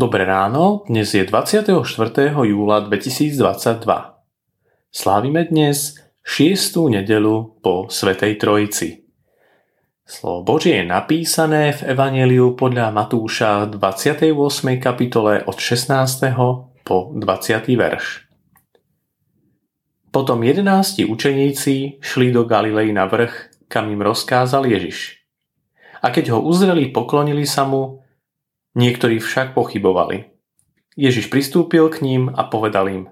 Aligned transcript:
Dobré 0.00 0.24
ráno, 0.24 0.88
dnes 0.88 1.12
je 1.12 1.20
24. 1.28 1.76
júla 2.32 2.88
2022. 2.88 3.84
Slávime 4.88 5.44
dnes 5.44 6.00
6. 6.24 6.88
nedelu 6.88 7.60
po 7.60 7.84
Svetej 7.92 8.40
Trojici. 8.40 9.04
Slovo 10.08 10.56
Božie 10.56 10.80
je 10.80 10.88
napísané 10.88 11.76
v 11.76 11.92
Evangeliu 11.92 12.56
podľa 12.56 12.88
Matúša 12.96 13.68
28. 13.68 14.32
kapitole 14.80 15.44
od 15.44 15.60
16. 15.60 15.92
po 16.80 17.12
20. 17.12 17.60
verš. 17.76 18.24
Potom 20.08 20.40
jedenácti 20.40 21.04
učeníci 21.04 22.00
šli 22.00 22.32
do 22.32 22.48
Galilei 22.48 22.88
na 22.96 23.04
vrch, 23.04 23.68
kam 23.68 23.92
im 23.92 24.00
rozkázal 24.00 24.64
Ježiš. 24.64 25.20
A 26.00 26.08
keď 26.08 26.32
ho 26.32 26.40
uzreli, 26.40 26.88
poklonili 26.88 27.44
sa 27.44 27.68
mu, 27.68 28.00
Niektorí 28.78 29.18
však 29.18 29.54
pochybovali. 29.54 30.30
Ježiš 30.94 31.30
pristúpil 31.32 31.88
k 31.90 32.02
ním 32.02 32.22
a 32.30 32.46
povedal 32.46 32.86
im 32.90 33.04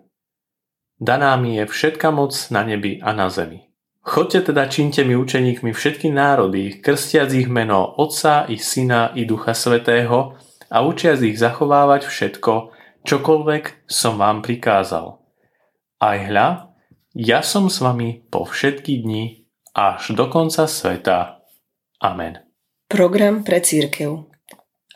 Daná 0.98 1.38
mi 1.38 1.58
je 1.58 1.64
všetka 1.66 2.10
moc 2.10 2.34
na 2.50 2.66
nebi 2.66 2.98
a 2.98 3.14
na 3.14 3.30
zemi. 3.30 3.70
Chodte 4.02 4.40
teda 4.40 4.66
činte 4.66 5.04
mi 5.04 5.14
učeníkmi 5.14 5.70
všetky 5.70 6.10
národy, 6.10 6.82
krstiac 6.82 7.30
ich 7.34 7.46
meno 7.46 7.86
Otca 7.98 8.48
i 8.48 8.58
Syna 8.58 9.14
i 9.14 9.28
Ducha 9.28 9.54
Svetého 9.54 10.34
a 10.68 10.76
učiac 10.84 11.22
ich 11.22 11.38
zachovávať 11.38 12.08
všetko, 12.08 12.52
čokoľvek 13.04 13.88
som 13.88 14.18
vám 14.18 14.42
prikázal. 14.44 15.20
Aj 15.98 16.18
hľa, 16.24 16.76
ja 17.16 17.40
som 17.42 17.72
s 17.72 17.82
vami 17.82 18.22
po 18.30 18.46
všetky 18.46 19.02
dni 19.02 19.48
až 19.74 20.14
do 20.14 20.30
konca 20.30 20.68
sveta. 20.70 21.42
Amen. 21.98 22.42
Program 22.88 23.44
pre 23.44 23.60
církev 23.60 24.27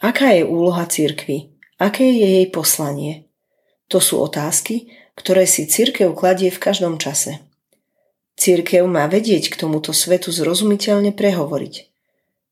Aká 0.03 0.35
je 0.35 0.43
úloha 0.43 0.83
cirkvy? 0.91 1.55
Aké 1.79 2.03
je 2.03 2.43
jej 2.43 2.47
poslanie? 2.51 3.31
To 3.87 4.03
sú 4.03 4.19
otázky, 4.19 4.91
ktoré 5.15 5.47
si 5.47 5.71
cirkev 5.71 6.19
kladie 6.19 6.51
v 6.51 6.59
každom 6.59 6.99
čase. 6.99 7.39
Cirkev 8.35 8.83
má 8.91 9.07
vedieť 9.07 9.55
k 9.55 9.63
tomuto 9.63 9.95
svetu 9.95 10.35
zrozumiteľne 10.35 11.15
prehovoriť. 11.15 11.75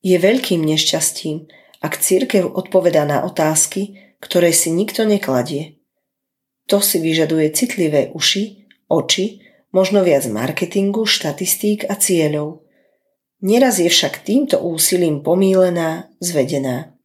Je 0.07 0.17
veľkým 0.17 0.63
nešťastím, 0.63 1.51
ak 1.83 1.99
cirkev 1.99 2.47
odpoveda 2.47 3.03
na 3.03 3.27
otázky, 3.27 3.99
ktoré 4.23 4.55
si 4.55 4.71
nikto 4.71 5.03
nekladie. 5.03 5.83
To 6.71 6.79
si 6.79 7.03
vyžaduje 7.03 7.51
citlivé 7.51 8.15
uši, 8.15 8.71
oči, 8.87 9.43
možno 9.75 10.07
viac 10.07 10.23
marketingu, 10.31 11.03
štatistík 11.03 11.83
a 11.91 11.99
cieľov. 11.99 12.63
Neraz 13.43 13.83
je 13.83 13.91
však 13.91 14.23
týmto 14.23 14.63
úsilím 14.63 15.25
pomílená, 15.27 16.13
zvedená. 16.23 17.00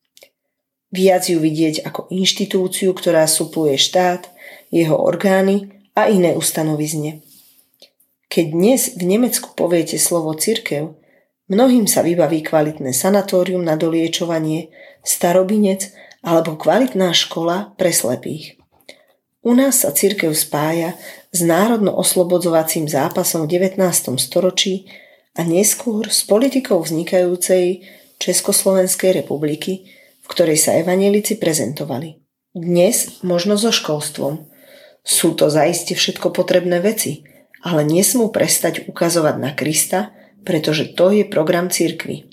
Viac 0.96 1.28
ju 1.28 1.44
vidieť 1.44 1.84
ako 1.84 2.08
inštitúciu, 2.08 2.96
ktorá 2.96 3.28
supluje 3.28 3.76
štát, 3.76 4.32
jeho 4.72 4.96
orgány 4.96 5.76
a 5.92 6.08
iné 6.08 6.32
ustanovizne. 6.40 7.20
Keď 8.32 8.46
dnes 8.56 8.82
v 8.96 9.04
Nemecku 9.04 9.52
poviete 9.60 10.00
slovo 10.00 10.32
cirkev, 10.40 10.96
mnohým 11.52 11.84
sa 11.84 12.00
vybaví 12.00 12.48
kvalitné 12.48 12.96
sanatórium 12.96 13.60
na 13.60 13.76
doliečovanie, 13.76 14.72
starobinec 15.04 15.92
alebo 16.24 16.56
kvalitná 16.56 17.12
škola 17.12 17.76
pre 17.76 17.92
slepých. 17.92 18.56
U 19.44 19.52
nás 19.52 19.84
sa 19.84 19.92
cirkev 19.92 20.32
spája 20.32 20.96
s 21.30 21.44
národno-oslobodzovacím 21.44 22.88
zápasom 22.88 23.46
v 23.46 23.60
19. 23.60 23.84
storočí 24.16 24.88
a 25.36 25.44
neskôr 25.44 26.08
s 26.08 26.24
politikou 26.24 26.80
vznikajúcej 26.82 27.84
Československej 28.18 29.22
republiky, 29.22 29.92
v 30.26 30.28
ktorej 30.34 30.58
sa 30.58 30.74
evanelici 30.82 31.38
prezentovali. 31.38 32.18
Dnes 32.58 33.22
možno 33.22 33.62
so 33.62 33.70
školstvom. 33.70 34.50
Sú 35.06 35.38
to 35.38 35.54
zaiste 35.54 35.94
všetko 35.94 36.34
potrebné 36.34 36.82
veci, 36.82 37.22
ale 37.62 37.86
nesmú 37.86 38.34
prestať 38.34 38.90
ukazovať 38.90 39.36
na 39.38 39.54
Krista, 39.54 40.18
pretože 40.42 40.98
to 40.98 41.14
je 41.14 41.30
program 41.30 41.70
cirkvy. 41.70 42.26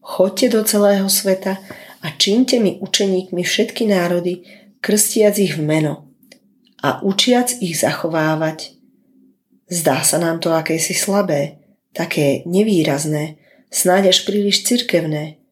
Choďte 0.00 0.56
do 0.56 0.60
celého 0.64 1.08
sveta 1.12 1.60
a 2.00 2.06
čínte 2.16 2.56
mi 2.64 2.80
učeníkmi 2.80 3.44
všetky 3.44 3.92
národy, 3.92 4.48
krstiac 4.80 5.36
ich 5.36 5.60
v 5.60 5.68
meno 5.68 6.08
a 6.80 7.04
učiac 7.04 7.60
ich 7.60 7.76
zachovávať. 7.76 8.76
Zdá 9.68 10.00
sa 10.00 10.16
nám 10.16 10.40
to 10.40 10.52
akési 10.52 10.96
slabé, 10.96 11.60
také 11.96 12.44
nevýrazné, 12.48 13.40
snáď 13.68 14.12
až 14.12 14.28
príliš 14.28 14.64
cirkevné, 14.68 15.43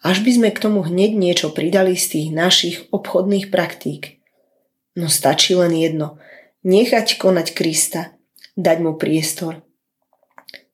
až 0.00 0.24
by 0.24 0.30
sme 0.32 0.48
k 0.52 0.62
tomu 0.62 0.80
hneď 0.84 1.12
niečo 1.16 1.52
pridali 1.52 1.96
z 1.96 2.06
tých 2.16 2.28
našich 2.32 2.76
obchodných 2.88 3.52
praktík. 3.52 4.20
No 4.96 5.12
stačí 5.12 5.52
len 5.54 5.76
jedno. 5.76 6.16
Nechať 6.64 7.20
konať 7.20 7.52
Krista. 7.56 8.16
Dať 8.56 8.78
mu 8.84 8.96
priestor. 8.96 9.64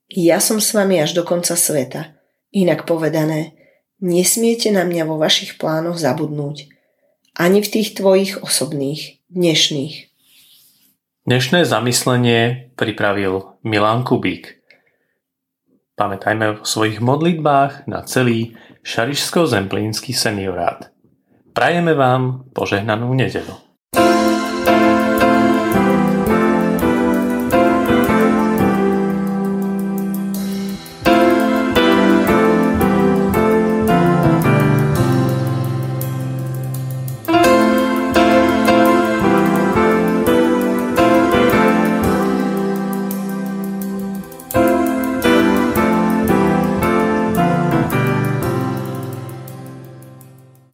Ja 0.06 0.38
som 0.38 0.62
s 0.62 0.70
vami 0.70 1.02
až 1.02 1.18
do 1.18 1.26
konca 1.26 1.58
sveta. 1.58 2.14
Inak 2.54 2.86
povedané, 2.86 3.58
nesmiete 3.98 4.70
na 4.70 4.86
mňa 4.86 5.04
vo 5.04 5.18
vašich 5.18 5.58
plánoch 5.58 5.98
zabudnúť. 5.98 6.70
Ani 7.36 7.60
v 7.60 7.68
tých 7.68 7.98
tvojich 7.98 8.40
osobných, 8.40 9.20
dnešných. 9.28 10.08
Dnešné 11.26 11.66
zamyslenie 11.66 12.70
pripravil 12.78 13.58
Milan 13.66 14.06
Kubík. 14.06 14.62
Pamätajme 15.98 16.60
v 16.60 16.64
svojich 16.64 17.02
modlitbách 17.02 17.90
na 17.90 18.06
celý 18.06 18.54
Šarišsko-Zemplínsky 18.86 20.14
seniorát. 20.14 20.94
Prajeme 21.50 21.90
vám 21.98 22.46
požehnanú 22.54 23.10
nedelu. 23.18 23.65